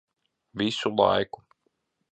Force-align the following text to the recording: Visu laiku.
Visu 0.57 0.89
laiku. 0.97 1.45